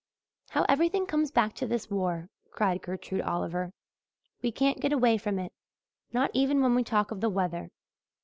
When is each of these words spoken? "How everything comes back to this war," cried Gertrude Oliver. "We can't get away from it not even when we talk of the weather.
"How 0.49 0.65
everything 0.67 1.05
comes 1.05 1.29
back 1.29 1.53
to 1.53 1.67
this 1.67 1.91
war," 1.91 2.31
cried 2.49 2.81
Gertrude 2.81 3.21
Oliver. 3.21 3.71
"We 4.41 4.51
can't 4.51 4.79
get 4.79 4.91
away 4.91 5.19
from 5.19 5.37
it 5.37 5.53
not 6.11 6.31
even 6.33 6.63
when 6.63 6.73
we 6.73 6.83
talk 6.83 7.11
of 7.11 7.21
the 7.21 7.29
weather. 7.29 7.69